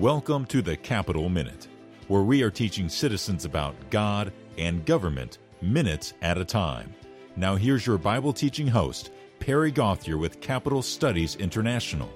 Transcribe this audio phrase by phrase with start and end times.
[0.00, 1.68] Welcome to the Capitol Minute,
[2.08, 6.94] where we are teaching citizens about God and government minutes at a time.
[7.34, 12.10] Now, here's your Bible teaching host, Perry Gauthier with Capitol Studies International.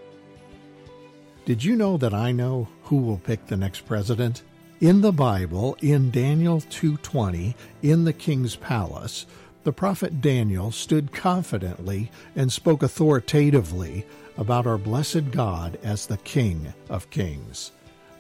[1.47, 4.43] Did you know that I know who will pick the next president?
[4.81, 9.25] In the Bible, in Daniel 2:20, in the king's palace,
[9.63, 14.07] the prophet Daniel stood confidently and spoke authoritatively
[14.39, 17.73] about our blessed God as the King of Kings.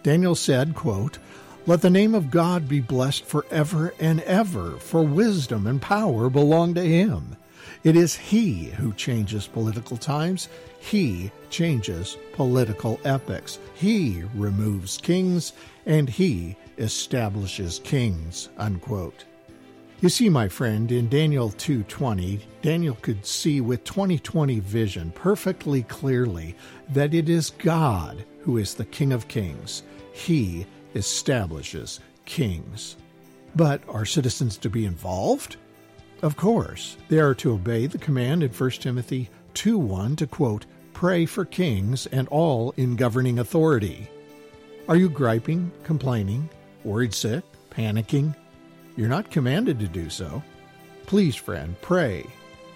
[0.02, 1.18] Daniel said, quote,
[1.66, 6.74] Let the name of God be blessed forever and ever, for wisdom and power belong
[6.74, 7.36] to him.
[7.84, 10.48] It is he who changes political times.
[10.78, 13.58] He changes political epochs.
[13.74, 15.54] He removes kings,
[15.86, 18.50] and he establishes kings.
[18.58, 19.24] Unquote.
[20.00, 26.56] You see, my friend, in Daniel 2:20, Daniel could see with 2020 vision perfectly clearly
[26.88, 29.82] that it is God who is the King of Kings.
[30.14, 30.64] He
[30.94, 32.96] establishes kings.
[33.54, 35.56] But are citizens to be involved?
[36.22, 41.26] Of course, they are to obey the command in 1 Timothy 2:1 to quote, "Pray
[41.26, 44.08] for kings and all in governing authority."
[44.88, 46.48] Are you griping, complaining,
[46.84, 48.34] worried sick, panicking?
[49.00, 50.42] You're not commanded to do so.
[51.06, 52.26] Please, friend, pray.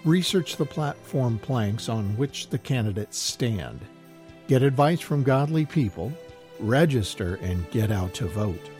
[0.03, 3.79] Research the platform planks on which the candidates stand.
[4.47, 6.11] Get advice from godly people.
[6.59, 8.71] Register and get out to vote.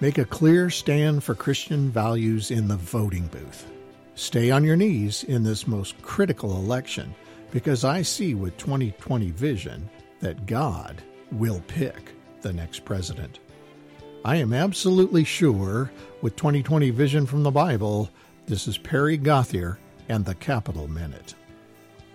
[0.00, 3.70] Make a clear stand for Christian values in the voting booth.
[4.14, 7.14] Stay on your knees in this most critical election
[7.52, 9.88] because I see with 2020 vision
[10.20, 13.38] that God will pick the next president.
[14.26, 18.10] I am absolutely sure, with 2020 vision from the Bible,
[18.46, 21.36] this is Perry Gauthier and the Capitol Minute.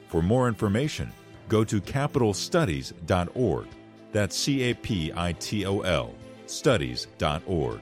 [0.10, 1.10] For more information,
[1.48, 3.68] go to capitolstudies.org.
[4.12, 6.14] That's C A P I T O L,
[6.48, 7.80] studies.org.